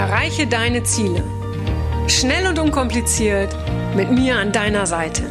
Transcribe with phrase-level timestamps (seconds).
[0.00, 1.22] Erreiche deine Ziele.
[2.08, 3.54] Schnell und unkompliziert
[3.94, 5.24] mit mir an deiner Seite.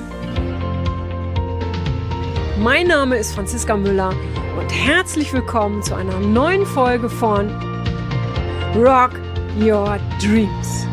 [2.59, 4.13] Mein Name ist Franziska Müller
[4.59, 7.49] und herzlich willkommen zu einer neuen Folge von
[8.75, 9.13] Rock
[9.59, 10.85] Your Dreams.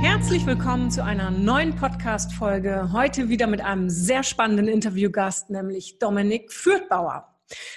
[0.00, 2.90] Herzlich willkommen zu einer neuen Podcast-Folge.
[2.92, 7.34] Heute wieder mit einem sehr spannenden Interviewgast, nämlich Dominik Fürthbauer.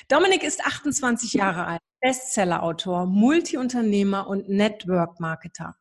[0.07, 5.75] Dominik ist 28 Jahre alt, Bestsellerautor, Multiunternehmer und Network-Marketer.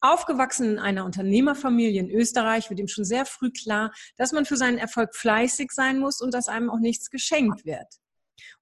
[0.00, 4.56] Aufgewachsen in einer Unternehmerfamilie in Österreich wird ihm schon sehr früh klar, dass man für
[4.56, 7.88] seinen Erfolg fleißig sein muss und dass einem auch nichts geschenkt wird.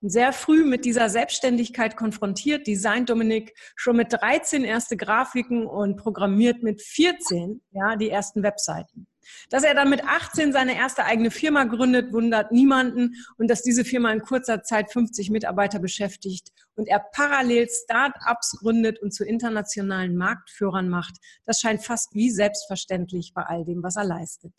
[0.01, 5.97] Und sehr früh mit dieser Selbstständigkeit konfrontiert, designt Dominik schon mit 13 erste Grafiken und
[5.97, 9.07] programmiert mit 14 ja, die ersten Webseiten.
[9.51, 13.85] Dass er dann mit 18 seine erste eigene Firma gründet, wundert niemanden und dass diese
[13.85, 20.17] Firma in kurzer Zeit 50 Mitarbeiter beschäftigt und er parallel Start-ups gründet und zu internationalen
[20.17, 24.53] Marktführern macht, das scheint fast wie selbstverständlich bei all dem, was er leistet.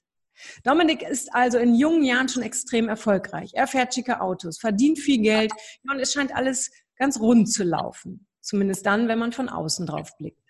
[0.63, 3.51] Dominik ist also in jungen Jahren schon extrem erfolgreich.
[3.53, 5.51] Er fährt schicke Autos, verdient viel Geld
[5.89, 8.27] und es scheint alles ganz rund zu laufen.
[8.41, 10.42] Zumindest dann, wenn man von außen drauf blickt.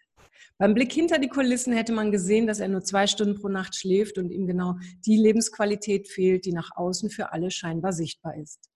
[0.57, 3.75] Beim Blick hinter die Kulissen hätte man gesehen, dass er nur zwei Stunden pro Nacht
[3.75, 8.69] schläft und ihm genau die Lebensqualität fehlt, die nach außen für alle scheinbar sichtbar ist.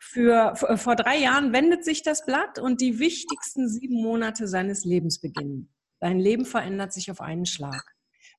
[0.00, 5.20] Für, vor drei Jahren wendet sich das Blatt und die wichtigsten sieben Monate seines Lebens
[5.20, 5.72] beginnen.
[6.00, 7.84] Sein Leben verändert sich auf einen Schlag.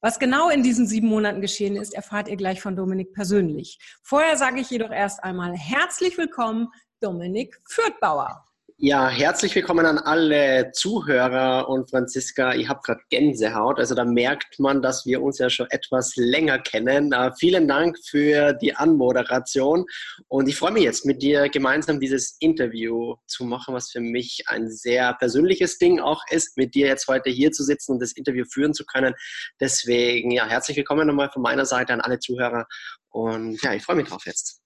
[0.02, 3.78] Was genau in diesen sieben Monaten geschehen ist, erfahrt ihr gleich von Dominik persönlich.
[4.02, 6.70] Vorher sage ich jedoch erst einmal herzlich willkommen,
[7.02, 8.44] Dominik Fürthbauer.
[8.84, 14.58] Ja, herzlich willkommen an alle Zuhörer und Franziska, ich habe gerade Gänsehaut, also da merkt
[14.58, 17.14] man, dass wir uns ja schon etwas länger kennen.
[17.14, 19.86] Uh, vielen Dank für die Anmoderation
[20.30, 24.46] und ich freue mich jetzt mit dir gemeinsam dieses Interview zu machen, was für mich
[24.48, 28.14] ein sehr persönliches Ding auch ist, mit dir jetzt heute hier zu sitzen und das
[28.14, 29.14] Interview führen zu können.
[29.60, 32.66] Deswegen, ja, herzlich willkommen nochmal von meiner Seite an alle Zuhörer
[33.10, 34.61] und ja, ich freue mich drauf jetzt.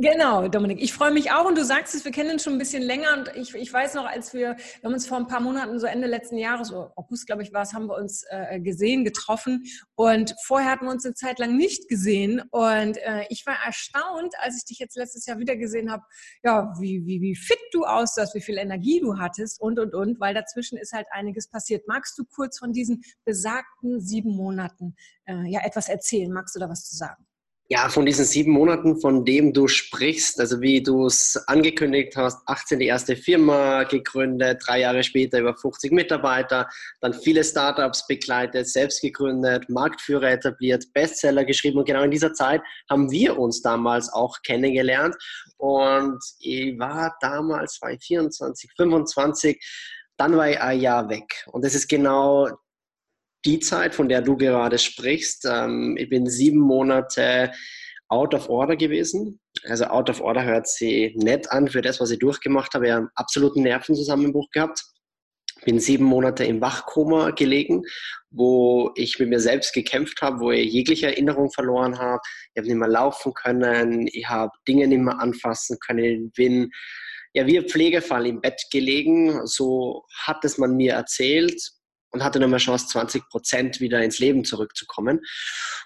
[0.00, 0.80] Genau, Dominik.
[0.80, 3.14] Ich freue mich auch und du sagst es, wir kennen uns schon ein bisschen länger
[3.14, 5.88] und ich, ich weiß noch, als wir, wir haben uns vor ein paar Monaten, so
[5.88, 9.64] Ende letzten Jahres, oder August glaube ich war es, haben wir uns äh, gesehen, getroffen
[9.96, 14.34] und vorher hatten wir uns eine Zeit lang nicht gesehen und äh, ich war erstaunt,
[14.38, 16.04] als ich dich jetzt letztes Jahr wieder gesehen habe,
[16.44, 20.20] ja, wie, wie, wie fit du aussahst, wie viel Energie du hattest und, und, und,
[20.20, 21.88] weil dazwischen ist halt einiges passiert.
[21.88, 24.94] Magst du kurz von diesen besagten sieben Monaten
[25.24, 26.30] äh, ja etwas erzählen?
[26.30, 27.26] Magst du da was zu sagen?
[27.70, 32.40] Ja, von diesen sieben Monaten, von dem du sprichst, also wie du es angekündigt hast,
[32.46, 36.66] 18 die erste Firma gegründet, drei Jahre später über 50 Mitarbeiter,
[37.02, 41.76] dann viele Startups begleitet, selbst gegründet, Marktführer etabliert, Bestseller geschrieben.
[41.76, 45.14] Und genau in dieser Zeit haben wir uns damals auch kennengelernt.
[45.58, 49.62] Und ich war damals 2024, 25,
[50.16, 51.44] dann war ich ein Jahr weg.
[51.52, 52.48] Und das ist genau
[53.44, 55.46] die Zeit, von der du gerade sprichst.
[55.48, 57.52] Ähm, ich bin sieben Monate
[58.08, 59.40] out of order gewesen.
[59.64, 62.86] Also out of order hört sich nett an für das, was ich durchgemacht habe.
[62.86, 64.82] Ich habe einen absoluten Nervenzusammenbruch gehabt.
[65.64, 67.82] Bin sieben Monate im Wachkoma gelegen,
[68.30, 72.20] wo ich mit mir selbst gekämpft habe, wo ich jegliche Erinnerung verloren habe.
[72.54, 76.70] Ich habe nicht mehr laufen können, ich habe Dinge nicht mehr anfassen können, bin
[77.34, 79.44] ja wie ein Pflegefall im Bett gelegen.
[79.46, 81.60] So hat es man mir erzählt
[82.10, 85.20] und hatte nochmal Chance, 20 Prozent wieder ins Leben zurückzukommen.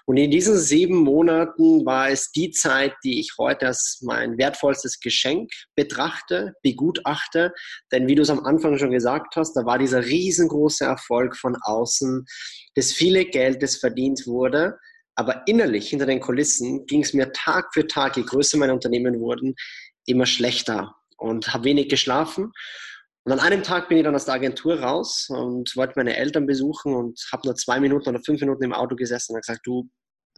[0.05, 4.99] Und in diesen sieben Monaten war es die Zeit, die ich heute als mein wertvollstes
[4.99, 7.53] Geschenk betrachte, begutachte.
[7.91, 11.55] Denn wie du es am Anfang schon gesagt hast, da war dieser riesengroße Erfolg von
[11.61, 12.25] außen,
[12.75, 14.77] das viele Geld, das verdient wurde.
[15.15, 19.19] Aber innerlich, hinter den Kulissen, ging es mir Tag für Tag, je größer meine Unternehmen
[19.19, 19.55] wurden,
[20.05, 22.51] immer schlechter und habe wenig geschlafen.
[23.25, 26.45] Und an einem Tag bin ich dann aus der Agentur raus und wollte meine Eltern
[26.45, 29.89] besuchen und habe nur zwei Minuten oder fünf Minuten im Auto gesessen und gesagt, du,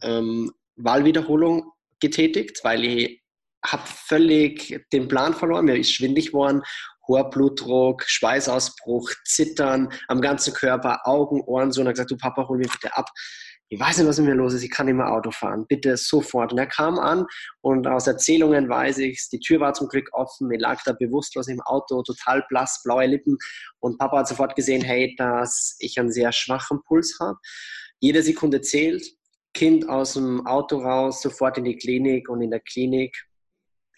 [0.02, 3.22] ähm, Wahlwiederholung getätigt, weil ich
[3.64, 6.62] habe völlig den Plan verloren, mir ist schwindig geworden,
[7.08, 11.80] hoher Blutdruck, Schweißausbruch, Zittern am ganzen Körper, Augen, Ohren so.
[11.80, 13.10] Und habe gesagt, du Papa, hol mich bitte ab
[13.68, 15.96] ich weiß nicht, was mit mir los ist, ich kann nicht mehr Auto fahren, bitte
[15.96, 16.52] sofort.
[16.52, 17.26] Und er kam an
[17.62, 21.48] und aus Erzählungen weiß ich, die Tür war zum Glück offen, mir lag da bewusstlos
[21.48, 23.36] im Auto, total blass, blaue Lippen.
[23.80, 27.38] Und Papa hat sofort gesehen, hey, dass ich einen sehr schwachen Puls habe.
[27.98, 29.04] Jede Sekunde zählt,
[29.52, 32.28] Kind aus dem Auto raus, sofort in die Klinik.
[32.28, 33.16] Und in der Klinik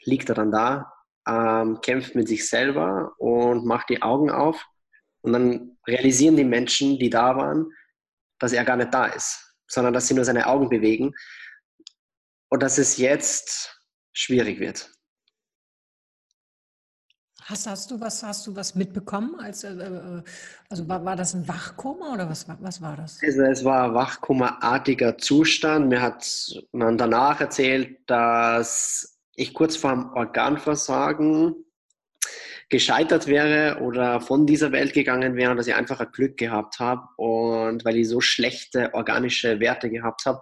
[0.04, 0.90] liegt er dann da,
[1.28, 4.64] ähm, kämpft mit sich selber und macht die Augen auf.
[5.20, 7.70] Und dann realisieren die Menschen, die da waren,
[8.38, 11.14] dass er gar nicht da ist sondern dass sie nur seine Augen bewegen
[12.48, 13.80] und dass es jetzt
[14.12, 14.90] schwierig wird.
[17.48, 19.40] Hast, hast, du was, hast du was mitbekommen?
[19.40, 20.22] Als, äh, äh,
[20.68, 23.18] also war, war das ein Wachkoma oder was, was war das?
[23.22, 25.88] Also es war ein Wachkoma-artiger Zustand.
[25.88, 26.26] Mir hat
[26.72, 31.54] man danach erzählt, dass ich kurz vor dem Organversagen
[32.70, 37.08] gescheitert wäre oder von dieser Welt gegangen wäre, dass ich einfach ein Glück gehabt habe
[37.16, 40.40] und weil ich so schlechte organische Werte gehabt habe,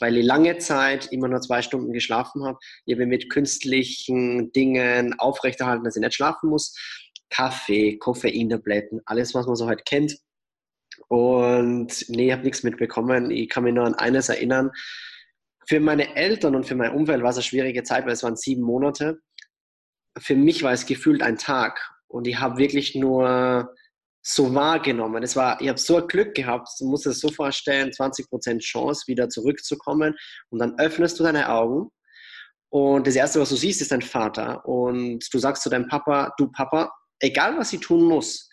[0.00, 2.58] weil ich lange Zeit immer nur zwei Stunden geschlafen habe.
[2.84, 6.76] Ich habe mit künstlichen Dingen aufrechterhalten, dass ich nicht schlafen muss.
[7.30, 10.18] Kaffee, Koffeintabletten, alles, was man so halt kennt.
[11.06, 13.30] Und nee, ich habe nichts mitbekommen.
[13.30, 14.72] Ich kann mich nur an eines erinnern.
[15.68, 18.36] Für meine Eltern und für mein Umfeld war es eine schwierige Zeit, weil es waren
[18.36, 19.20] sieben Monate
[20.18, 23.74] für mich war es gefühlt ein Tag und ich habe wirklich nur
[24.22, 25.22] so wahrgenommen.
[25.22, 29.28] Es war, ich habe so Glück gehabt, du musst es so vorstellen, 20% Chance, wieder
[29.28, 30.14] zurückzukommen
[30.50, 31.90] und dann öffnest du deine Augen
[32.70, 36.34] und das Erste, was du siehst, ist dein Vater und du sagst zu deinem Papa,
[36.36, 38.48] du Papa, egal was ich tun muss,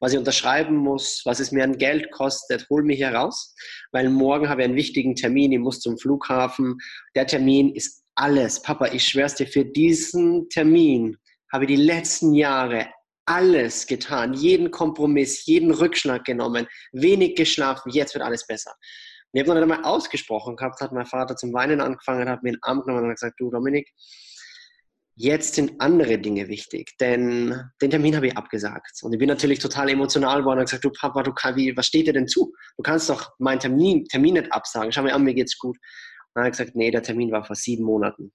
[0.00, 3.54] was ich unterschreiben muss, was es mir an Geld kostet, hol mich hier raus,
[3.92, 6.78] weil morgen habe ich einen wichtigen Termin, ich muss zum Flughafen.
[7.14, 11.16] Der Termin ist alles, Papa, ich schwör's dir, für diesen Termin
[11.52, 12.88] habe ich die letzten Jahre
[13.26, 18.72] alles getan, jeden Kompromiss, jeden Rückschlag genommen, wenig geschlafen, jetzt wird alles besser.
[19.32, 22.52] Und ich habe noch einmal ausgesprochen gehabt, hat mein Vater zum Weinen angefangen, hat mir
[22.52, 23.88] den Arm genommen und gesagt, du Dominik,
[25.14, 29.02] jetzt sind andere Dinge wichtig, denn den Termin habe ich abgesagt.
[29.02, 31.32] Und ich bin natürlich total emotional geworden und gesagt, du Papa, du
[31.76, 32.52] was steht dir denn zu?
[32.76, 34.90] Du kannst doch meinen Termin, Termin nicht absagen.
[34.90, 35.76] Schau mir an, mir geht's gut.
[36.34, 38.32] Dann hat er gesagt, nee, der Termin war vor sieben Monaten.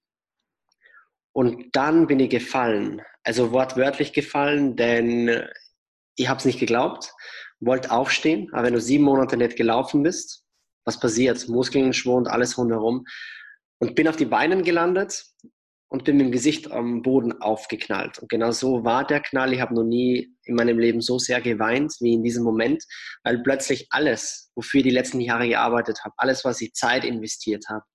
[1.34, 5.46] Und dann bin ich gefallen, also wortwörtlich gefallen, denn
[6.16, 7.14] ich habe es nicht geglaubt,
[7.60, 10.46] wollte aufstehen, aber wenn du sieben Monate nicht gelaufen bist,
[10.86, 11.48] was passiert?
[11.50, 13.06] Muskeln, Schwund, alles rundherum.
[13.80, 15.26] Und bin auf die Beinen gelandet
[15.96, 18.20] und bin mit dem Gesicht am Boden aufgeknallt.
[18.20, 19.54] Und genau so war der Knall.
[19.54, 22.84] Ich habe noch nie in meinem Leben so sehr geweint wie in diesem Moment,
[23.24, 27.64] weil plötzlich alles, wofür ich die letzten Jahre gearbeitet habe, alles, was ich Zeit investiert
[27.70, 27.86] habe,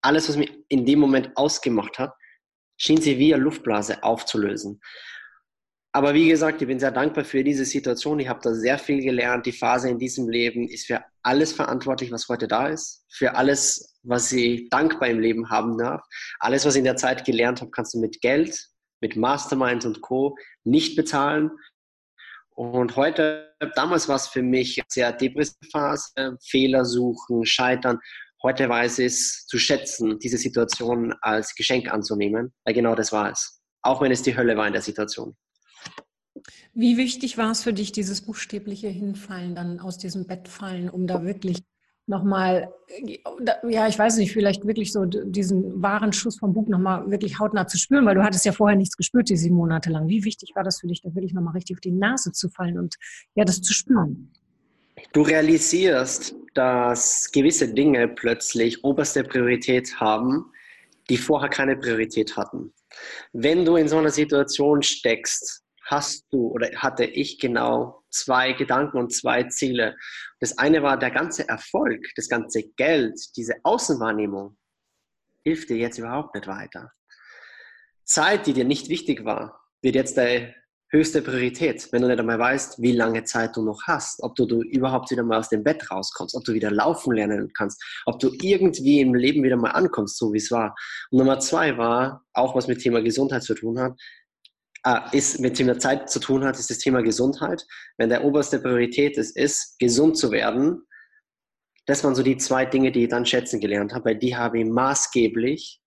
[0.00, 2.14] alles, was mich in dem Moment ausgemacht hat,
[2.78, 4.80] schien sie wie eine Luftblase aufzulösen.
[5.92, 8.20] Aber wie gesagt, ich bin sehr dankbar für diese Situation.
[8.20, 9.46] Ich habe da sehr viel gelernt.
[9.46, 13.04] Die Phase in diesem Leben ist für alles verantwortlich, was heute da ist.
[13.08, 16.06] Für alles, was ich dankbar im Leben haben darf.
[16.38, 18.68] Alles, was ich in der Zeit gelernt habe, kannst du mit Geld,
[19.00, 20.36] mit Masterminds und Co.
[20.62, 21.50] nicht bezahlen.
[22.50, 27.98] Und heute, damals war es für mich sehr depressive Phase, Fehler suchen, scheitern.
[28.44, 33.32] Heute weiß ich es zu schätzen, diese Situation als Geschenk anzunehmen, weil genau das war
[33.32, 33.60] es.
[33.82, 35.36] Auch wenn es die Hölle war in der Situation.
[36.72, 41.06] Wie wichtig war es für dich, dieses buchstäbliche Hinfallen, dann aus diesem Bett fallen, um
[41.06, 41.58] da wirklich
[42.06, 42.72] nochmal,
[43.68, 47.66] ja, ich weiß nicht, vielleicht wirklich so diesen wahren Schuss vom Bug nochmal wirklich hautnah
[47.66, 50.08] zu spüren, weil du hattest ja vorher nichts gespürt, die sieben Monate lang.
[50.08, 52.78] Wie wichtig war das für dich, da wirklich nochmal richtig auf die Nase zu fallen
[52.78, 52.96] und
[53.34, 54.32] ja, das zu spüren?
[55.12, 60.50] Du realisierst, dass gewisse Dinge plötzlich oberste Priorität haben,
[61.08, 62.72] die vorher keine Priorität hatten.
[63.32, 68.98] Wenn du in so einer Situation steckst, hast du oder hatte ich genau zwei Gedanken
[68.98, 69.96] und zwei Ziele.
[70.38, 74.56] Das eine war der ganze Erfolg, das ganze Geld, diese Außenwahrnehmung
[75.42, 76.92] hilft dir jetzt überhaupt nicht weiter.
[78.04, 80.54] Zeit, die dir nicht wichtig war, wird jetzt deine
[80.92, 84.44] höchste Priorität, wenn du nicht einmal weißt, wie lange Zeit du noch hast, ob du,
[84.44, 88.18] du überhaupt wieder mal aus dem Bett rauskommst, ob du wieder laufen lernen kannst, ob
[88.18, 90.74] du irgendwie im Leben wieder mal ankommst, so wie es war.
[91.10, 93.92] Und Nummer zwei war, auch was mit Thema Gesundheit zu tun hat,
[94.84, 97.66] äh, ist mit Thema Zeit zu tun hat, ist das Thema Gesundheit.
[97.98, 100.82] Wenn der oberste Priorität es ist, gesund zu werden,
[101.86, 104.60] das waren so die zwei Dinge, die ich dann schätzen gelernt habe, weil die habe
[104.60, 105.80] ich maßgeblich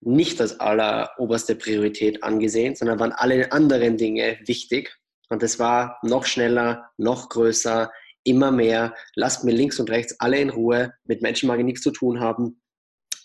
[0.00, 4.96] nicht als alleroberste Priorität angesehen, sondern waren alle anderen Dinge wichtig.
[5.28, 7.90] Und das war noch schneller, noch größer,
[8.24, 8.94] immer mehr.
[9.14, 10.92] Lasst mir links und rechts alle in Ruhe.
[11.04, 12.60] Mit Menschen mag ich nichts zu tun haben.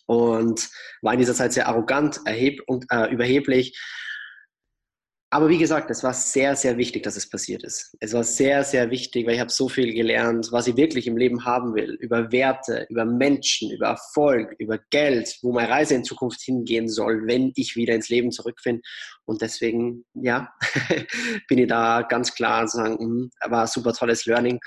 [0.07, 0.69] Und
[1.01, 3.77] war in dieser Zeit sehr arrogant, erheb und äh, überheblich
[5.33, 7.95] aber wie gesagt, es war sehr, sehr wichtig, dass es passiert ist.
[8.01, 11.15] Es war sehr, sehr wichtig, weil ich habe so viel gelernt, was ich wirklich im
[11.15, 11.93] Leben haben will.
[12.01, 17.27] Über Werte, über Menschen, über Erfolg, über Geld, wo meine Reise in Zukunft hingehen soll,
[17.27, 18.81] wenn ich wieder ins Leben zurückfinde.
[19.23, 20.53] Und deswegen, ja,
[21.47, 24.59] bin ich da ganz klar zu sagen, mh, war ein super tolles Learning,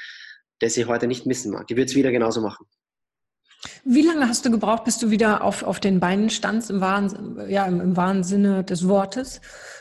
[0.61, 1.67] das ich heute nicht missen mag.
[1.69, 2.65] Ich würde es wieder genauso machen.
[3.85, 7.39] Wie lange hast du gebraucht, bis du wieder auf, auf den Beinen standst, im wahren,
[7.49, 9.41] ja, im, im wahren Sinne des Wortes?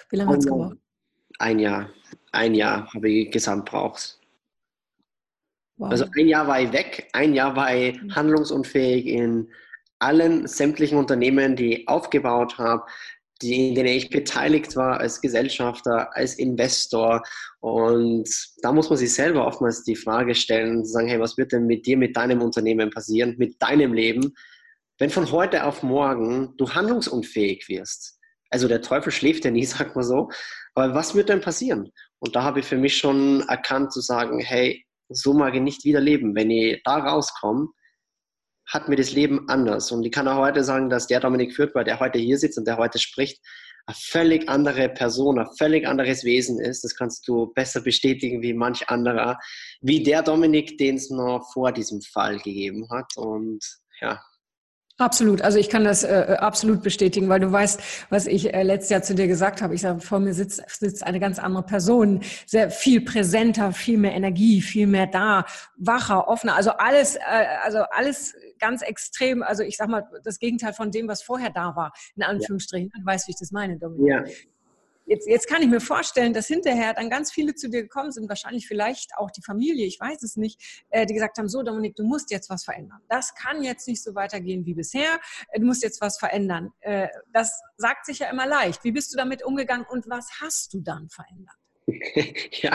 [0.10, 0.78] Wie lange hat es gebraucht?
[1.40, 1.90] Ein Jahr.
[2.32, 4.20] Ein Jahr habe ich gesamt braucht.
[5.78, 5.92] Wow.
[5.92, 9.50] Also ein Jahr war ich weg, ein Jahr war ich handlungsunfähig in
[10.00, 12.84] allen sämtlichen Unternehmen, die ich aufgebaut habe,
[13.44, 17.22] die, in denen ich beteiligt war als Gesellschafter, als Investor.
[17.60, 18.30] Und
[18.62, 21.86] da muss man sich selber oftmals die Frage stellen sagen, hey, was wird denn mit
[21.86, 24.34] dir, mit deinem Unternehmen passieren, mit deinem Leben,
[25.00, 28.20] wenn von heute auf morgen du handlungsunfähig wirst?
[28.50, 30.30] Also der Teufel schläft ja nie, sagt man so.
[30.76, 31.92] Aber was wird denn passieren?
[32.20, 35.84] Und da habe ich für mich schon erkannt zu sagen, hey, so mag ich nicht
[35.84, 36.36] wieder leben.
[36.36, 37.68] Wenn ich da rauskomme,
[38.74, 39.92] hat mir das Leben anders.
[39.92, 42.68] Und ich kann auch heute sagen, dass der Dominik Fürth, der heute hier sitzt und
[42.68, 43.40] der heute spricht,
[43.86, 46.84] eine völlig andere Person, ein völlig anderes Wesen ist.
[46.84, 49.38] Das kannst du besser bestätigen wie manch anderer,
[49.82, 53.16] wie der Dominik, den es noch vor diesem Fall gegeben hat.
[53.18, 53.60] Und
[54.02, 54.22] ja,
[55.00, 55.42] Absolut.
[55.42, 58.92] Also ich kann das äh, äh, absolut bestätigen, weil du weißt, was ich äh, letztes
[58.92, 59.74] Jahr zu dir gesagt habe.
[59.74, 64.14] Ich sage, vor mir sitzt, sitzt eine ganz andere Person, sehr viel präsenter, viel mehr
[64.14, 65.46] Energie, viel mehr da,
[65.78, 66.56] wacher, offener.
[66.56, 67.20] Also alles, äh,
[67.64, 69.42] also alles ganz extrem.
[69.42, 72.92] Also ich sag mal, das Gegenteil von dem, was vorher da war, in Anführungsstrichen.
[72.94, 73.00] Ja.
[73.00, 74.08] Du weißt, wie ich das meine, Dominik.
[74.08, 74.24] Ja.
[75.06, 78.30] Jetzt, jetzt kann ich mir vorstellen, dass hinterher dann ganz viele zu dir gekommen sind,
[78.30, 81.96] wahrscheinlich vielleicht auch die Familie, ich weiß es nicht, äh, die gesagt haben, so Dominik,
[81.96, 83.00] du musst jetzt was verändern.
[83.10, 85.20] Das kann jetzt nicht so weitergehen wie bisher,
[85.50, 86.72] äh, du musst jetzt was verändern.
[86.82, 88.84] Äh, das sagt sich ja immer leicht.
[88.84, 91.56] Wie bist du damit umgegangen und was hast du dann verändert?
[92.62, 92.72] ja,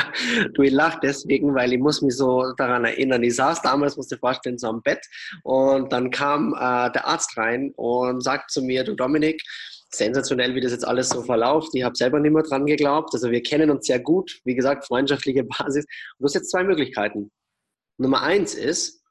[0.53, 3.23] du, ich lache deswegen, weil ich muss mich so daran erinnern.
[3.23, 5.01] Ich saß damals, musst du dir vorstellen, so am Bett
[5.45, 9.43] und dann kam äh, der Arzt rein und sagt zu mir, du Dominik,
[9.91, 11.75] sensationell, wie das jetzt alles so verläuft.
[11.75, 13.11] Ich habe selber nicht mehr dran geglaubt.
[13.15, 15.85] Also wir kennen uns sehr gut, wie gesagt, freundschaftliche Basis.
[15.85, 17.31] Und du hast jetzt zwei Möglichkeiten.
[17.99, 19.03] Nummer eins ist,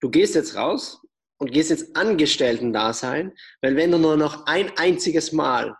[0.00, 1.00] du gehst jetzt raus
[1.38, 5.76] und gehst jetzt Angestellten-Dasein, weil wenn du nur noch ein einziges Mal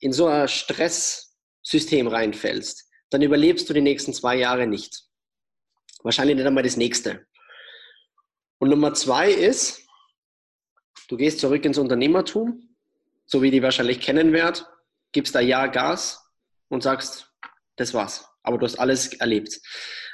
[0.00, 5.04] in so ein Stresssystem reinfällst, dann überlebst du die nächsten zwei Jahre nicht.
[6.02, 7.26] Wahrscheinlich nicht einmal das nächste.
[8.58, 9.86] Und Nummer zwei ist,
[11.08, 12.67] du gehst zurück ins Unternehmertum
[13.28, 14.66] so wie die wahrscheinlich kennen wird,
[15.12, 16.20] gibst da Ja Gas
[16.68, 17.30] und sagst,
[17.76, 18.26] das war's.
[18.42, 19.60] Aber du hast alles erlebt.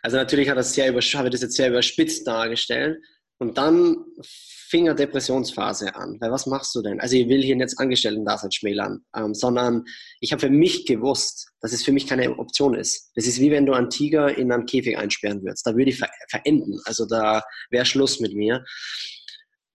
[0.02, 2.98] Also natürlich hat das sehr habe ich das jetzt sehr überspitzt dargestellt.
[3.38, 6.16] Und dann fing eine Depressionsphase an.
[6.20, 7.00] Weil was machst du denn?
[7.00, 9.84] Also ich will hier nicht Angestellten-Dasein schmälern, ähm, sondern
[10.20, 13.12] ich habe für mich gewusst, dass es für mich keine Option ist.
[13.14, 15.66] Das ist wie wenn du einen Tiger in einen Käfig einsperren würdest.
[15.66, 16.80] Da würde ich ver verenden.
[16.86, 18.64] Also da wäre Schluss mit mir.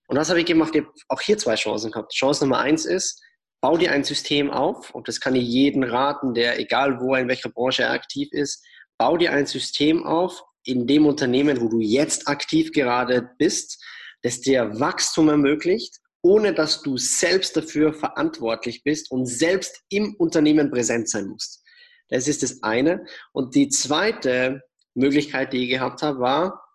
[0.07, 0.75] Und was habe ich gemacht?
[0.75, 2.13] Ich habe auch hier zwei Chancen gehabt.
[2.13, 3.21] Chance Nummer eins ist,
[3.61, 7.27] bau dir ein System auf und das kann ich jedem raten, der egal wo, in
[7.27, 8.65] welcher Branche er aktiv ist,
[8.97, 13.83] bau dir ein System auf in dem Unternehmen, wo du jetzt aktiv gerade bist,
[14.21, 20.69] das dir Wachstum ermöglicht, ohne dass du selbst dafür verantwortlich bist und selbst im Unternehmen
[20.69, 21.63] präsent sein musst.
[22.09, 23.05] Das ist das eine.
[23.31, 24.61] Und die zweite
[24.95, 26.65] Möglichkeit, die ich gehabt habe, war,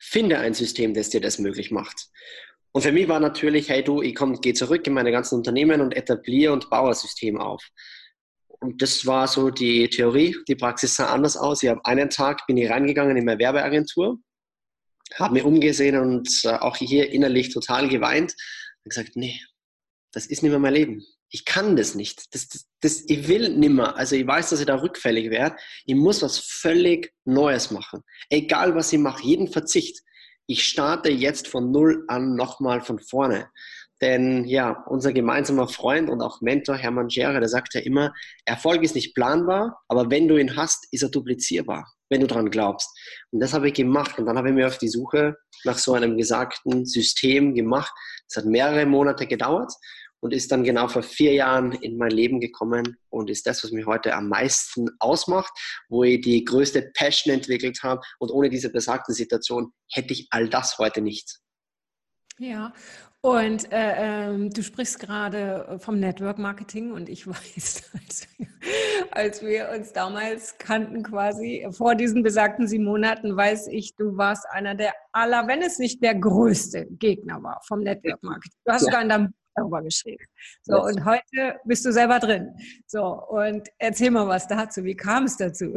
[0.00, 2.08] finde ein System, das dir das möglich macht.
[2.78, 5.80] Und für mich war natürlich, hey du, ich komm, gehe zurück in meine ganzen Unternehmen
[5.80, 7.60] und etabliere und baue ein System auf.
[8.46, 10.36] Und das war so die Theorie.
[10.46, 11.64] Die Praxis sah anders aus.
[11.64, 14.20] Ich habe einen Tag bin ich reingegangen in meine Werbeagentur,
[15.16, 18.36] habe mir umgesehen und äh, auch hier innerlich total geweint
[18.84, 19.40] und gesagt, nee,
[20.12, 21.04] das ist nicht mehr mein Leben.
[21.30, 22.32] Ich kann das nicht.
[22.32, 23.96] Das, das, das, ich will nimmer.
[23.96, 25.56] Also ich weiß, dass ich da rückfällig werde.
[25.84, 28.04] Ich muss was völlig Neues machen.
[28.30, 30.00] Egal was ich mache, jeden Verzicht
[30.48, 33.48] ich starte jetzt von Null an nochmal von vorne.
[34.00, 38.14] Denn ja, unser gemeinsamer Freund und auch Mentor Hermann Scherer, der sagt ja immer,
[38.44, 42.50] Erfolg ist nicht planbar, aber wenn du ihn hast, ist er duplizierbar, wenn du daran
[42.50, 42.88] glaubst.
[43.30, 45.94] Und das habe ich gemacht und dann habe ich mir auf die Suche nach so
[45.94, 47.92] einem gesagten System gemacht.
[48.28, 49.72] Es hat mehrere Monate gedauert
[50.20, 53.70] und ist dann genau vor vier Jahren in mein Leben gekommen und ist das, was
[53.70, 55.52] mich heute am meisten ausmacht,
[55.88, 58.00] wo ich die größte Passion entwickelt habe.
[58.18, 61.38] Und ohne diese besagte Situation hätte ich all das heute nicht.
[62.38, 62.72] Ja,
[63.20, 68.46] und äh, ähm, du sprichst gerade vom Network Marketing und ich weiß, als wir,
[69.10, 74.46] als wir, uns damals kannten, quasi vor diesen besagten sieben Monaten, weiß ich, du warst
[74.50, 78.58] einer der aller, wenn es nicht der größte Gegner war vom Network Marketing.
[78.64, 78.86] Du hast ja.
[78.86, 80.24] sogar in deinem darüber geschrieben.
[80.62, 80.86] So, yes.
[80.86, 82.54] und heute bist du selber drin.
[82.86, 84.84] So, und erzähl mal was dazu.
[84.84, 85.74] Wie kam es dazu?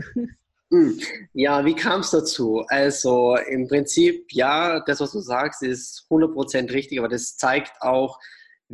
[0.71, 0.97] Hm.
[1.33, 2.63] Ja, wie kam es dazu?
[2.69, 8.17] Also im Prinzip, ja, das, was du sagst, ist 100% richtig, aber das zeigt auch,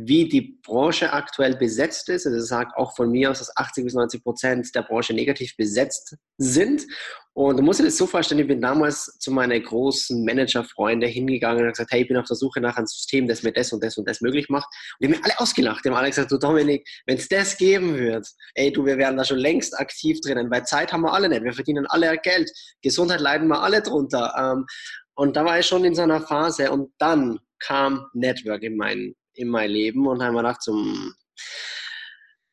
[0.00, 2.24] wie die Branche aktuell besetzt ist.
[2.24, 6.16] Also sagt auch von mir aus, dass 80 bis 90 Prozent der Branche negativ besetzt
[6.36, 6.86] sind.
[7.32, 11.64] Und du musst dir das so vorstellen, ich bin damals zu meinen großen Manager-Freunden hingegangen
[11.64, 13.82] und gesagt, hey, ich bin auf der Suche nach einem System, das mir das und
[13.82, 14.68] das und das möglich macht.
[14.68, 15.84] Und die haben mir alle ausgelacht.
[15.84, 18.24] Die haben alle gesagt, du Dominik, wenn es das geben wird,
[18.54, 21.42] ey, du, wir wären da schon längst aktiv drinnen, weil Zeit haben wir alle nicht.
[21.42, 22.50] Wir verdienen alle Geld.
[22.82, 24.32] Gesundheit leiden wir alle drunter.
[24.38, 24.64] Ähm,
[25.14, 29.14] und da war ich schon in so einer Phase und dann kam Network in mein,
[29.38, 31.14] in mein Leben und habe mir gedacht, zum,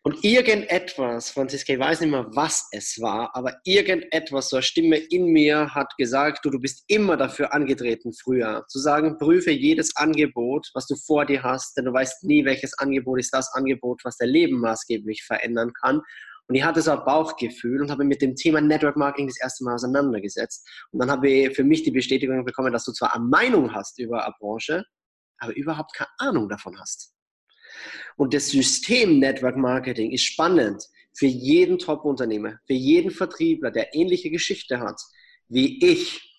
[0.07, 4.97] Und irgendetwas, Franziska, ich weiß nicht mehr, was es war, aber irgendetwas, so eine Stimme
[4.97, 9.95] in mir hat gesagt, du, du bist immer dafür angetreten, früher zu sagen, prüfe jedes
[9.95, 14.01] Angebot, was du vor dir hast, denn du weißt nie, welches Angebot ist das Angebot,
[14.03, 16.01] was dein Leben maßgeblich verändern kann.
[16.47, 19.63] Und ich hatte so ein Bauchgefühl und habe mit dem Thema Network Marketing das erste
[19.63, 20.69] Mal auseinandergesetzt.
[20.91, 23.97] Und dann habe ich für mich die Bestätigung bekommen, dass du zwar eine Meinung hast
[23.97, 24.85] über eine Branche,
[25.39, 27.13] aber überhaupt keine Ahnung davon hast.
[28.17, 34.29] Und das System Network Marketing ist spannend für jeden Top-Unternehmer, für jeden Vertriebler, der ähnliche
[34.29, 34.99] Geschichte hat
[35.47, 36.31] wie ich.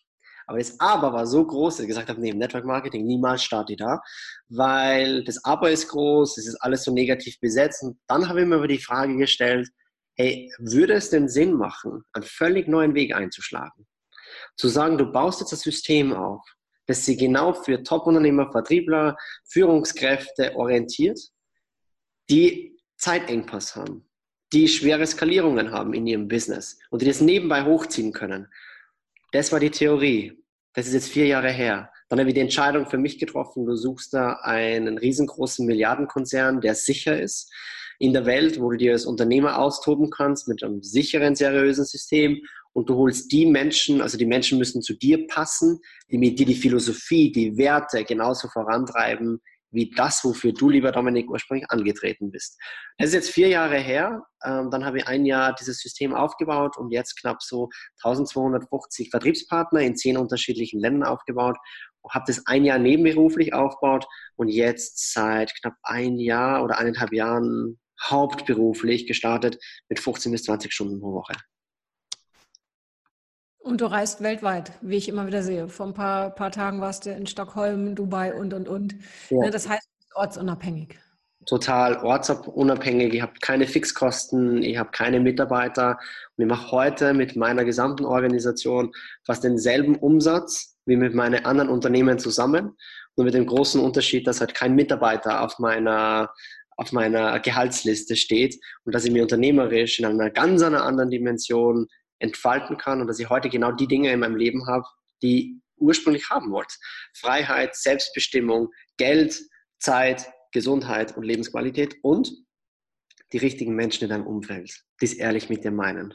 [0.47, 3.73] Aber das Aber war so groß, dass ich gesagt habe, nee, Network Marketing, niemals starte
[3.73, 4.01] ich da,
[4.49, 7.83] weil das Aber ist groß, es ist alles so negativ besetzt.
[7.83, 9.69] Und dann habe ich mir aber die Frage gestellt,
[10.15, 13.87] hey, würde es denn Sinn machen, einen völlig neuen Weg einzuschlagen?
[14.57, 16.43] Zu sagen, du baust jetzt das System auf,
[16.87, 21.21] das sie genau für Top-Unternehmer, Vertriebler, Führungskräfte orientiert,
[22.31, 24.09] die Zeitengpass haben,
[24.53, 28.49] die schwere Skalierungen haben in ihrem Business und die das nebenbei hochziehen können.
[29.33, 30.43] Das war die Theorie.
[30.75, 31.91] Das ist jetzt vier Jahre her.
[32.09, 36.75] Dann habe ich die Entscheidung für mich getroffen, du suchst da einen riesengroßen Milliardenkonzern, der
[36.75, 37.53] sicher ist
[37.99, 42.43] in der Welt, wo du dir als Unternehmer austoben kannst mit einem sicheren, seriösen System
[42.77, 45.81] und du holst die Menschen, also die Menschen müssen zu dir passen,
[46.11, 49.41] die mit dir die Philosophie, die Werte genauso vorantreiben,
[49.71, 52.61] wie das, wofür du, lieber Dominik, ursprünglich angetreten bist.
[52.99, 54.27] Das ist jetzt vier Jahre her.
[54.45, 57.71] Ähm, dann habe ich ein Jahr dieses System aufgebaut und jetzt knapp so
[58.05, 61.57] 1250 Vertriebspartner in zehn unterschiedlichen Ländern aufgebaut.
[62.11, 64.07] Habe das ein Jahr nebenberuflich aufgebaut
[64.37, 67.79] und jetzt seit knapp ein Jahr oder eineinhalb Jahren
[68.11, 71.33] hauptberuflich gestartet mit 15 bis 20 Stunden pro Woche.
[73.67, 75.69] Und du reist weltweit, wie ich immer wieder sehe.
[75.69, 78.95] Vor ein paar, paar Tagen warst du in Stockholm, Dubai und, und, und.
[79.29, 79.39] Ja.
[79.41, 80.97] Ne, das heißt, du bist ortsunabhängig.
[81.47, 83.15] Total ortsunabhängig.
[83.15, 85.99] Ich habe keine Fixkosten, ich habe keine Mitarbeiter.
[86.37, 88.93] Und ich mache heute mit meiner gesamten Organisation
[89.25, 92.77] fast denselben Umsatz wie mit meinen anderen Unternehmen zusammen.
[93.17, 96.31] Nur mit dem großen Unterschied, dass halt kein Mitarbeiter auf meiner,
[96.77, 102.77] auf meiner Gehaltsliste steht und dass ich mir unternehmerisch in einer ganz anderen Dimension entfalten
[102.77, 104.85] kann und dass ich heute genau die Dinge in meinem Leben habe,
[105.23, 106.75] die ursprünglich haben wollte.
[107.15, 109.41] Freiheit, Selbstbestimmung, Geld,
[109.79, 112.33] Zeit, Gesundheit und Lebensqualität und
[113.33, 116.15] die richtigen Menschen in deinem Umfeld, die es ehrlich mit dir meinen.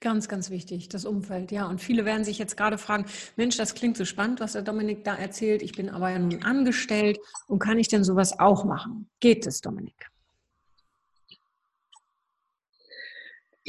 [0.00, 1.66] Ganz, ganz wichtig, das Umfeld, ja.
[1.66, 5.02] Und viele werden sich jetzt gerade fragen, Mensch, das klingt so spannend, was der Dominik
[5.02, 5.60] da erzählt.
[5.60, 9.10] Ich bin aber ja nun angestellt und kann ich denn sowas auch machen?
[9.18, 10.08] Geht es, Dominik?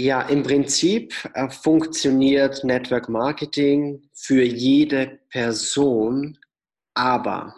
[0.02, 6.38] Ja, im Prinzip äh, funktioniert Network Marketing für jede Person,
[6.94, 7.54] aber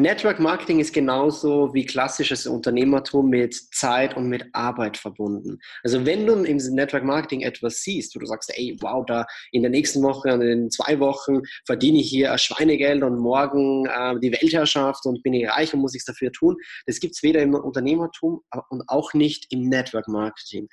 [0.00, 5.58] Network Marketing ist genauso wie klassisches Unternehmertum mit Zeit und mit Arbeit verbunden.
[5.82, 9.62] Also wenn du im Network Marketing etwas siehst, wo du sagst, ey, wow, da in
[9.62, 14.32] der nächsten Woche und in zwei Wochen verdiene ich hier Schweinegeld und morgen äh, die
[14.32, 17.54] Weltherrschaft und bin ich reich und muss ich dafür tun, das gibt es weder im
[17.54, 20.66] Unternehmertum und auch nicht im Network Marketing.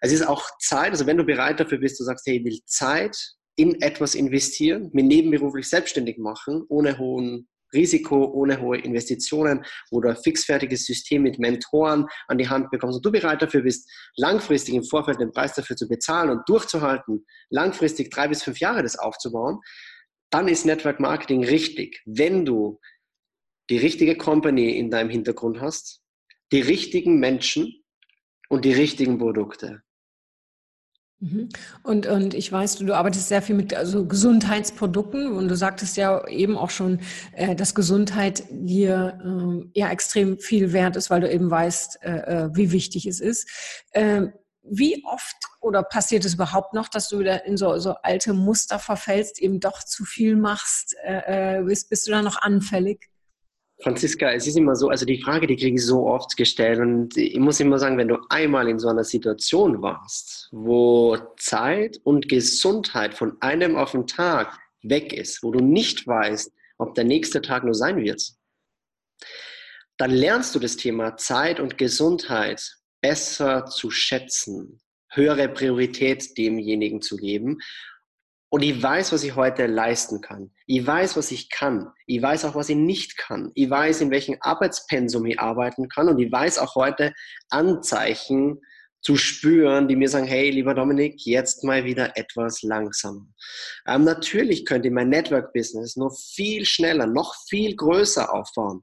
[0.00, 2.60] Es ist auch Zeit, also wenn du bereit dafür bist, du sagst, hey, ich will
[2.66, 3.16] Zeit
[3.56, 10.08] in etwas investieren, mir nebenberuflich selbstständig machen, ohne hohen Risiko, ohne hohe Investitionen, wo du
[10.08, 14.74] ein fixfertiges System mit Mentoren an die Hand bekommst und du bereit dafür bist, langfristig
[14.74, 18.98] im Vorfeld den Preis dafür zu bezahlen und durchzuhalten, langfristig drei bis fünf Jahre das
[18.98, 19.60] aufzubauen,
[20.30, 22.78] dann ist Network Marketing richtig, wenn du
[23.70, 26.02] die richtige Company in deinem Hintergrund hast,
[26.52, 27.82] die richtigen Menschen
[28.48, 29.82] und die richtigen Produkte.
[31.20, 31.48] Mhm.
[31.82, 36.26] Und, und ich weiß, du, arbeitest sehr viel mit also Gesundheitsprodukten und du sagtest ja
[36.28, 37.00] eben auch schon,
[37.32, 42.10] äh, dass Gesundheit dir äh, ja extrem viel wert ist, weil du eben weißt, äh,
[42.44, 43.48] äh wie wichtig es ist.
[43.94, 48.32] Ähm, wie oft oder passiert es überhaupt noch, dass du wieder in so, so alte
[48.34, 50.94] Muster verfällst, eben doch zu viel machst?
[51.64, 53.08] Bist, bist du da noch anfällig?
[53.82, 57.16] Franziska, es ist immer so, also die Frage, die kriege ich so oft gestellt und
[57.16, 62.28] ich muss immer sagen, wenn du einmal in so einer Situation warst, wo Zeit und
[62.28, 67.40] Gesundheit von einem auf den Tag weg ist, wo du nicht weißt, ob der nächste
[67.40, 68.22] Tag nur sein wird,
[69.96, 77.16] dann lernst du das Thema Zeit und Gesundheit besser zu schätzen, höhere Priorität demjenigen zu
[77.16, 77.58] geben
[78.50, 80.50] und ich weiß, was ich heute leisten kann.
[80.66, 81.92] Ich weiß, was ich kann.
[82.06, 83.50] Ich weiß auch, was ich nicht kann.
[83.54, 86.08] Ich weiß, in welchem Arbeitspensum ich arbeiten kann.
[86.08, 87.12] Und ich weiß auch heute
[87.50, 88.58] Anzeichen
[89.02, 93.26] zu spüren, die mir sagen, hey, lieber Dominik, jetzt mal wieder etwas langsamer.
[93.86, 98.82] Ähm, natürlich könnte ich mein Network-Business noch viel schneller, noch viel größer aufbauen,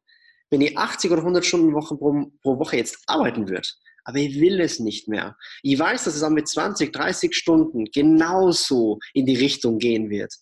[0.51, 3.67] wenn ich 80 oder 100 Stunden pro, pro Woche jetzt arbeiten würde,
[4.05, 5.35] aber ich will es nicht mehr.
[5.63, 10.33] Ich weiß, dass es auch mit 20, 30 Stunden genauso in die Richtung gehen wird.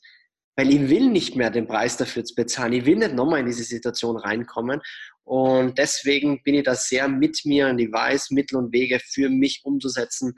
[0.55, 2.73] Weil ich will nicht mehr den Preis dafür bezahlen.
[2.73, 4.81] Ich will nicht nochmal in diese Situation reinkommen.
[5.23, 9.29] Und deswegen bin ich da sehr mit mir und ich weiß Mittel und Wege für
[9.29, 10.35] mich umzusetzen,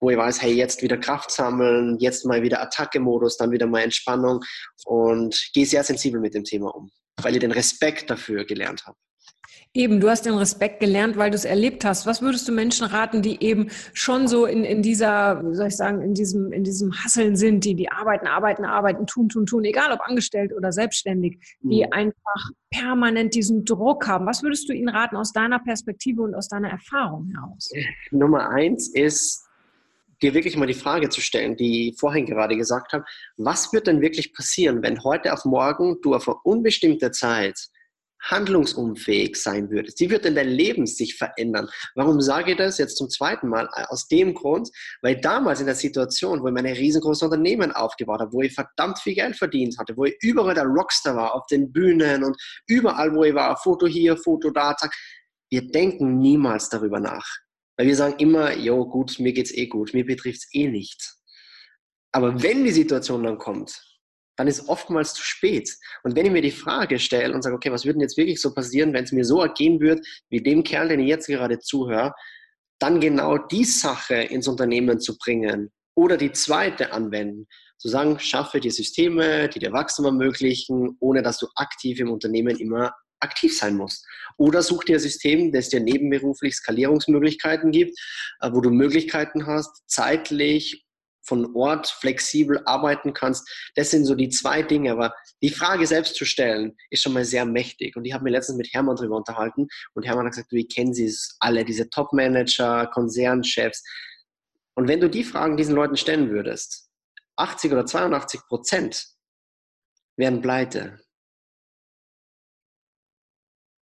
[0.00, 3.80] wo ich weiß, hey, jetzt wieder Kraft sammeln, jetzt mal wieder Attacke-Modus, dann wieder mal
[3.80, 4.40] Entspannung
[4.84, 8.96] und gehe sehr sensibel mit dem Thema um, weil ich den Respekt dafür gelernt habe.
[9.74, 12.06] Eben, du hast den Respekt gelernt, weil du es erlebt hast.
[12.06, 15.76] Was würdest du Menschen raten, die eben schon so in, in dieser, wie soll ich
[15.76, 19.64] sagen, in diesem, in diesem Hasseln sind, die, die arbeiten, arbeiten, arbeiten, tun, tun, tun,
[19.64, 21.92] egal ob angestellt oder selbstständig, die mhm.
[21.92, 24.26] einfach permanent diesen Druck haben.
[24.26, 27.70] Was würdest du ihnen raten aus deiner Perspektive und aus deiner Erfahrung heraus?
[28.10, 29.46] Nummer eins ist,
[30.22, 33.04] dir wirklich mal die Frage zu stellen, die ich vorhin gerade gesagt habe,
[33.36, 37.68] was wird denn wirklich passieren, wenn heute auf morgen du auf eine unbestimmte Zeit
[38.30, 40.00] handlungsunfähig sein würdest.
[40.00, 41.68] Wie wird denn dein Leben sich verändern?
[41.94, 43.68] Warum sage ich das jetzt zum zweiten Mal?
[43.88, 44.70] Aus dem Grund,
[45.02, 48.98] weil damals in der Situation, wo ich meine riesengroßen Unternehmen aufgebaut habe, wo ich verdammt
[48.98, 52.36] viel Geld verdient hatte, wo ich überall der Rockstar war, auf den Bühnen und
[52.66, 54.94] überall, wo ich war, Foto hier, Foto da, zack.
[55.50, 57.26] Wir denken niemals darüber nach.
[57.76, 61.14] Weil wir sagen immer, jo gut, mir geht's eh gut, mir betrifft's eh nicht.
[62.12, 63.78] Aber wenn die Situation dann kommt,
[64.36, 65.74] dann ist oftmals zu spät.
[66.02, 68.40] Und wenn ich mir die Frage stelle und sage, okay, was würde denn jetzt wirklich
[68.40, 71.58] so passieren, wenn es mir so ergehen würde, wie dem Kerl, den ich jetzt gerade
[71.58, 72.12] zuhöre,
[72.78, 77.46] dann genau die Sache ins Unternehmen zu bringen oder die zweite anwenden.
[77.78, 82.56] Zu sagen, schaffe dir Systeme, die dir Wachstum ermöglichen, ohne dass du aktiv im Unternehmen
[82.56, 84.06] immer aktiv sein musst.
[84.36, 87.98] Oder such dir ein System, das dir nebenberuflich Skalierungsmöglichkeiten gibt,
[88.40, 90.85] äh, wo du Möglichkeiten hast, zeitlich
[91.26, 93.48] von Ort flexibel arbeiten kannst.
[93.74, 94.92] Das sind so die zwei Dinge.
[94.92, 97.96] Aber die Frage selbst zu stellen, ist schon mal sehr mächtig.
[97.96, 100.94] Und ich habe mir letztens mit Hermann darüber unterhalten und Hermann hat gesagt, wie kennen
[100.94, 103.82] Sie es alle, diese Top-Manager, Konzernchefs.
[104.74, 106.90] Und wenn du die Fragen diesen Leuten stellen würdest,
[107.36, 109.06] 80 oder 82 Prozent
[110.16, 110.98] wären pleite.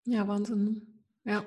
[0.07, 1.05] Ja, Wahnsinn.
[1.25, 1.45] Ja.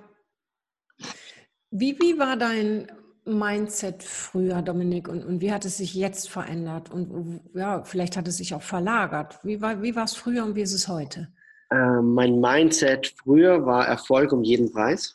[1.70, 2.92] Wie, wie war dein
[3.28, 6.92] Mindset früher, Dominik, und, und wie hat es sich jetzt verändert?
[6.92, 9.40] Und ja, vielleicht hat es sich auch verlagert.
[9.44, 11.28] Wie war, wie war es früher und wie ist es heute?
[11.70, 15.14] Äh, mein Mindset früher war Erfolg um jeden Preis.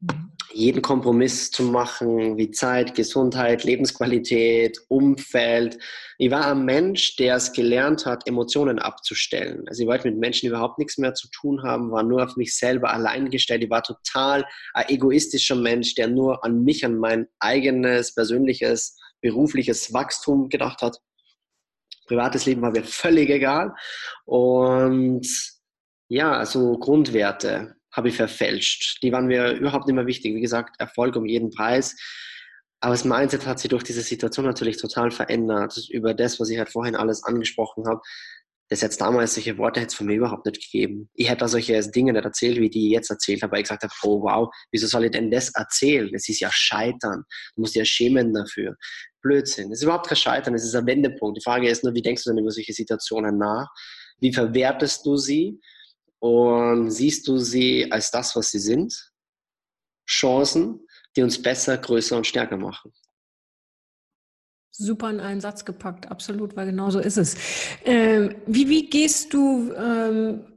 [0.00, 5.78] Mhm jeden Kompromiss zu machen, wie Zeit, Gesundheit, Lebensqualität, Umfeld.
[6.18, 9.64] Ich war ein Mensch, der es gelernt hat, Emotionen abzustellen.
[9.68, 12.56] Also ich wollte mit Menschen überhaupt nichts mehr zu tun haben, war nur auf mich
[12.56, 13.64] selber allein gestellt.
[13.64, 19.92] Ich war total ein egoistischer Mensch, der nur an mich, an mein eigenes, persönliches, berufliches
[19.92, 20.98] Wachstum gedacht hat.
[22.06, 23.74] Privates Leben war mir völlig egal.
[24.24, 25.26] Und
[26.08, 29.02] ja, also Grundwerte habe ich verfälscht.
[29.02, 30.34] Die waren mir überhaupt nicht mehr wichtig.
[30.34, 31.96] Wie gesagt, Erfolg um jeden Preis.
[32.80, 35.88] Aber das Mindset hat sich durch diese Situation natürlich total verändert.
[35.90, 38.00] Über das, was ich halt vorhin alles angesprochen habe.
[38.68, 41.10] Das jetzt damals solche Worte hätte es von mir überhaupt nicht gegeben.
[41.14, 43.92] Ich hätte da solche Dinge nicht erzählt, wie die jetzt erzählt habe, ich gesagt habe,
[44.02, 46.10] oh wow, wieso soll ich denn das erzählen?
[46.14, 47.24] Es ist ja Scheitern.
[47.54, 48.74] Du musst ja schämen dafür.
[49.20, 49.70] Blödsinn.
[49.70, 51.36] Es ist überhaupt kein Scheitern, es ist ein Wendepunkt.
[51.36, 53.68] Die Frage ist nur, wie denkst du denn über solche Situationen nach?
[54.20, 55.60] Wie verwertest du sie?
[56.22, 59.12] Und siehst du sie als das, was sie sind?
[60.08, 62.92] Chancen, die uns besser, größer und stärker machen.
[64.70, 67.34] Super in einen Satz gepackt, absolut, weil genau so ist es.
[67.84, 70.51] Ähm, wie, wie gehst du ähm,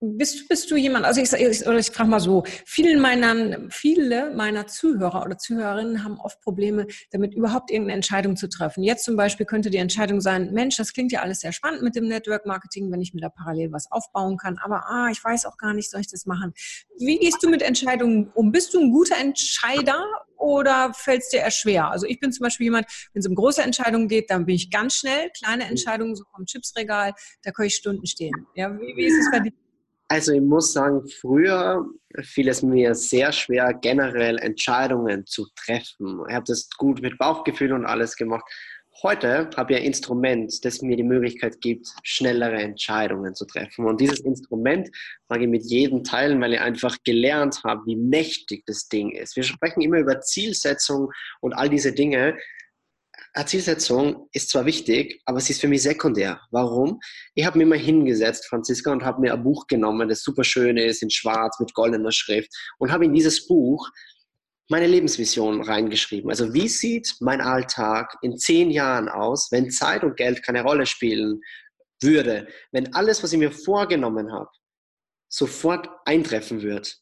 [0.00, 4.30] bist, bist du jemand, also ich, ich, oder ich frage mal so, viele meiner, viele
[4.34, 8.84] meiner Zuhörer oder Zuhörerinnen haben oft Probleme damit, überhaupt irgendeine Entscheidung zu treffen.
[8.84, 11.96] Jetzt zum Beispiel könnte die Entscheidung sein, Mensch, das klingt ja alles sehr spannend mit
[11.96, 15.46] dem Network Marketing, wenn ich mir da parallel was aufbauen kann, aber ah, ich weiß
[15.46, 16.52] auch gar nicht, soll ich das machen?
[16.98, 18.52] Wie gehst du mit Entscheidungen um?
[18.52, 20.04] Bist du ein guter Entscheider
[20.36, 21.90] oder fällt es dir eher schwer?
[21.90, 24.70] Also ich bin zum Beispiel jemand, wenn es um große Entscheidungen geht, dann bin ich
[24.70, 25.30] ganz schnell.
[25.36, 28.46] Kleine Entscheidungen, so vom Chipsregal, da kann ich Stunden stehen.
[28.54, 29.52] Ja, wie, wie ist es bei dir?
[30.10, 31.84] Also ich muss sagen, früher
[32.22, 36.22] fiel es mir sehr schwer, generell Entscheidungen zu treffen.
[36.28, 38.44] Ich habe das gut mit Bauchgefühl und alles gemacht.
[39.02, 43.84] Heute habe ich ein Instrument, das mir die Möglichkeit gibt, schnellere Entscheidungen zu treffen.
[43.84, 44.88] Und dieses Instrument
[45.28, 49.36] mag ich mit jedem teilen, weil ich einfach gelernt habe, wie mächtig das Ding ist.
[49.36, 52.36] Wir sprechen immer über Zielsetzung und all diese Dinge.
[53.46, 56.40] Zielsetzung ist zwar wichtig, aber sie ist für mich sekundär.
[56.50, 57.00] Warum?
[57.34, 60.76] Ich habe mir mal hingesetzt, Franziska, und habe mir ein Buch genommen, das super schön
[60.76, 63.88] ist, in schwarz mit goldener Schrift, und habe in dieses Buch
[64.68, 66.30] meine Lebensvision reingeschrieben.
[66.30, 70.86] Also wie sieht mein Alltag in zehn Jahren aus, wenn Zeit und Geld keine Rolle
[70.86, 71.40] spielen
[72.02, 74.50] würde, wenn alles, was ich mir vorgenommen habe,
[75.28, 76.98] sofort eintreffen wird.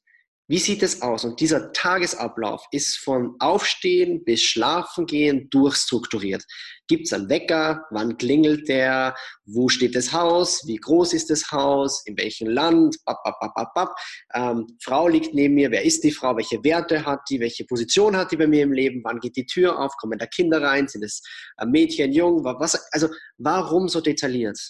[0.48, 1.24] Wie sieht es aus?
[1.24, 6.44] Und dieser Tagesablauf ist von Aufstehen bis Schlafengehen durchstrukturiert.
[6.86, 7.84] Gibt es einen Wecker?
[7.90, 9.16] Wann klingelt der?
[9.44, 10.64] Wo steht das Haus?
[10.64, 12.06] Wie groß ist das Haus?
[12.06, 12.96] In welchem Land?
[13.04, 13.96] Bap, bap, bap, bap,
[14.34, 15.72] ähm, Frau liegt neben mir.
[15.72, 16.36] Wer ist die Frau?
[16.36, 17.40] Welche Werte hat die?
[17.40, 19.00] Welche Position hat die bei mir im Leben?
[19.02, 19.96] Wann geht die Tür auf?
[19.96, 20.86] Kommen da Kinder rein?
[20.86, 21.22] Sind es
[21.58, 22.44] äh, Mädchen, Jung?
[22.44, 24.60] Was, also warum so detailliert?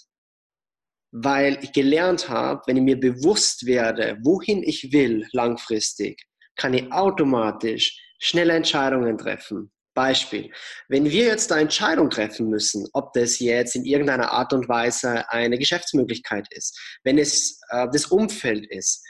[1.13, 6.23] Weil ich gelernt habe, wenn ich mir bewusst werde, wohin ich will langfristig,
[6.57, 9.71] kann ich automatisch schnelle Entscheidungen treffen.
[9.95, 10.53] Beispiel,
[10.89, 15.29] wenn wir jetzt eine Entscheidung treffen müssen, ob das jetzt in irgendeiner Art und Weise
[15.31, 19.03] eine Geschäftsmöglichkeit ist, wenn es äh, das Umfeld ist,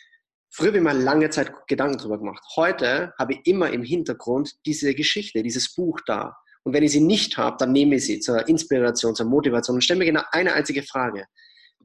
[0.56, 2.42] Früher habe ich mal lange Zeit Gedanken darüber gemacht.
[2.56, 6.34] Heute habe ich immer im Hintergrund diese Geschichte, dieses Buch da.
[6.64, 9.82] Und wenn ich sie nicht habe, dann nehme ich sie zur Inspiration, zur Motivation und
[9.82, 11.26] stelle mir genau eine einzige Frage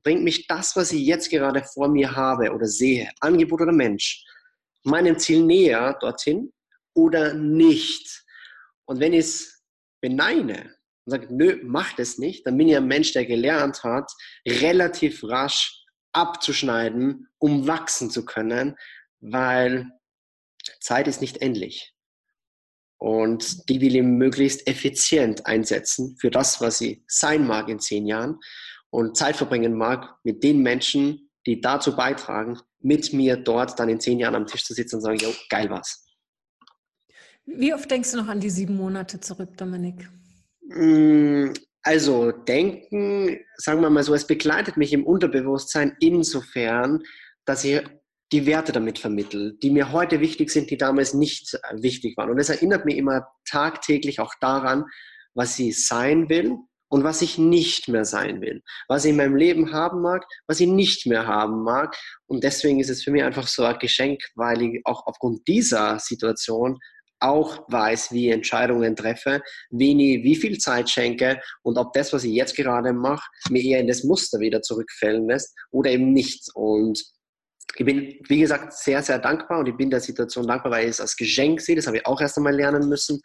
[0.03, 4.23] bringt mich das, was ich jetzt gerade vor mir habe oder sehe, Angebot oder Mensch,
[4.83, 6.51] meinem Ziel näher dorthin
[6.93, 8.23] oder nicht?
[8.85, 9.63] Und wenn ich es
[10.01, 14.11] beneine und sage, nö, mach das nicht, dann bin ich ein Mensch, der gelernt hat,
[14.47, 15.77] relativ rasch
[16.13, 18.75] abzuschneiden, um wachsen zu können,
[19.19, 19.89] weil
[20.79, 21.93] Zeit ist nicht endlich.
[22.97, 28.05] Und die will ich möglichst effizient einsetzen für das, was sie sein mag in zehn
[28.05, 28.39] Jahren
[28.91, 33.99] und Zeit verbringen mag mit den Menschen, die dazu beitragen, mit mir dort dann in
[33.99, 36.05] zehn Jahren am Tisch zu sitzen und sagen, jo, geil was.
[37.45, 40.07] Wie oft denkst du noch an die sieben Monate zurück, Dominik?
[40.61, 47.01] Mm, also denken, sagen wir mal so, es begleitet mich im Unterbewusstsein insofern,
[47.45, 47.81] dass ich
[48.31, 52.29] die Werte damit vermittle, die mir heute wichtig sind, die damals nicht wichtig waren.
[52.29, 54.85] Und es erinnert mich immer tagtäglich auch daran,
[55.33, 56.57] was sie sein will
[56.91, 60.59] und was ich nicht mehr sein will, was ich in meinem Leben haben mag, was
[60.59, 61.95] ich nicht mehr haben mag.
[62.27, 65.99] Und deswegen ist es für mich einfach so ein Geschenk, weil ich auch aufgrund dieser
[65.99, 66.77] Situation
[67.21, 72.11] auch weiß, wie ich Entscheidungen treffe, wen ich wie viel Zeit schenke und ob das,
[72.11, 76.11] was ich jetzt gerade mache, mir eher in das Muster wieder zurückfällen lässt oder eben
[76.11, 76.49] nicht.
[76.55, 77.01] Und
[77.77, 80.91] ich bin, wie gesagt, sehr, sehr dankbar und ich bin der Situation dankbar, weil ich
[80.91, 81.77] es als Geschenk sehe.
[81.77, 83.21] Das habe ich auch erst einmal lernen müssen.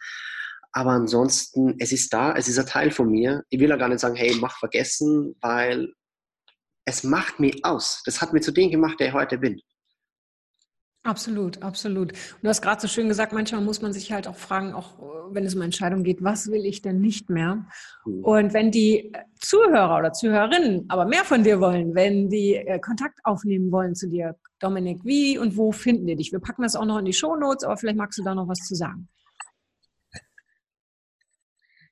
[0.77, 3.43] Aber ansonsten, es ist da, es ist ein Teil von mir.
[3.49, 5.91] Ich will ja gar nicht sagen, hey, mach vergessen, weil
[6.85, 8.03] es macht mich aus.
[8.05, 9.59] Das hat mich zu dem gemacht, der ich heute bin.
[11.01, 12.11] Absolut, absolut.
[12.11, 14.99] Und du hast gerade so schön gesagt, manchmal muss man sich halt auch fragen, auch
[14.99, 17.65] äh, wenn es um Entscheidungen geht, was will ich denn nicht mehr?
[18.05, 18.23] Mhm.
[18.23, 23.17] Und wenn die Zuhörer oder Zuhörerinnen aber mehr von dir wollen, wenn die äh, Kontakt
[23.23, 26.31] aufnehmen wollen zu dir, Dominik, wie und wo finden die dich?
[26.31, 28.47] Wir packen das auch noch in die Show Notes, aber vielleicht magst du da noch
[28.47, 29.09] was zu sagen.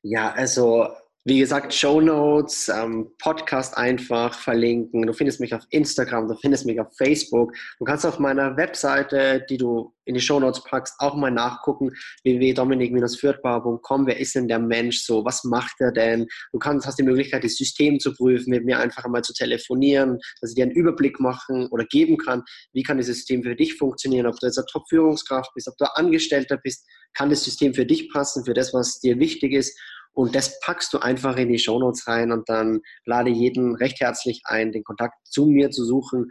[0.07, 0.87] Ja, also
[1.27, 5.07] wie gesagt, Show Notes, ähm, Podcast einfach verlinken.
[5.07, 7.51] Du findest mich auf Instagram, du findest mich auf Facebook.
[7.79, 11.89] Du kannst auf meiner Webseite, die du in die Show Notes packst, auch mal nachgucken,
[12.23, 14.05] www.dominik-fürthbauer.com.
[14.05, 15.25] Wer ist denn der Mensch so?
[15.25, 16.27] Was macht er denn?
[16.51, 20.19] Du kannst, hast die Möglichkeit, das System zu prüfen, mit mir einfach einmal zu telefonieren,
[20.41, 23.75] dass ich dir einen Überblick machen oder geben kann, wie kann das System für dich
[23.79, 27.85] funktionieren, ob du jetzt eine Top-Führungskraft bist, ob du Angestellter bist, kann das System für
[27.85, 29.75] dich passen, für das, was dir wichtig ist
[30.15, 34.41] und das packst du einfach in die Shownotes rein und dann lade jeden recht herzlich
[34.45, 36.29] ein, den Kontakt zu mir zu suchen.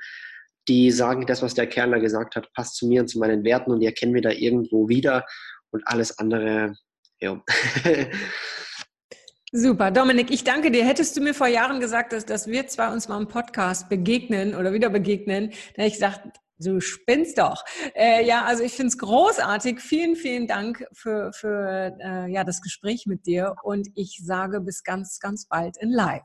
[0.68, 3.70] Die sagen, das, was der Kerner gesagt hat, passt zu mir und zu meinen Werten
[3.70, 5.27] und die erkennen wir da irgendwo wieder
[5.70, 6.75] und alles andere,
[7.20, 7.42] ja.
[9.53, 9.90] Super.
[9.90, 10.85] Dominik, ich danke dir.
[10.85, 14.55] Hättest du mir vor Jahren gesagt, dass, dass wir zwei uns mal im Podcast begegnen
[14.55, 17.64] oder wieder begegnen, dann hätte ich gesagt, Du spinnst doch.
[17.95, 19.81] Äh, ja, also ich finde es großartig.
[19.81, 24.83] Vielen, vielen Dank für, für äh, ja, das Gespräch mit dir und ich sage bis
[24.83, 26.23] ganz, ganz bald in Live.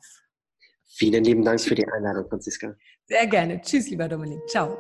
[0.86, 2.76] Vielen lieben Dank für die Einladung, Franziska.
[3.06, 3.62] Sehr gerne.
[3.62, 4.40] Tschüss, lieber Dominik.
[4.48, 4.78] Ciao.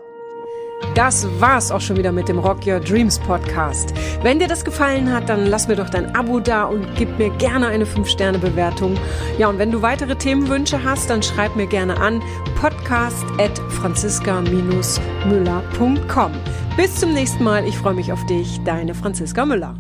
[0.96, 3.94] Das war's auch schon wieder mit dem Rock Your Dreams Podcast.
[4.22, 7.30] Wenn dir das gefallen hat, dann lass mir doch dein Abo da und gib mir
[7.38, 8.98] gerne eine 5-Sterne-Bewertung.
[9.38, 12.22] Ja, und wenn du weitere Themenwünsche hast, dann schreib mir gerne an
[12.60, 16.32] podcast at franziska-müller.com.
[16.76, 17.68] Bis zum nächsten Mal.
[17.68, 18.60] Ich freue mich auf dich.
[18.64, 19.76] Deine Franziska Müller.